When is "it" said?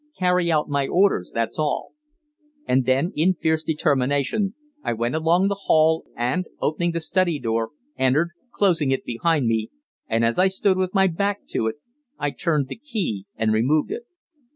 8.89-9.05, 11.67-11.75, 13.91-14.07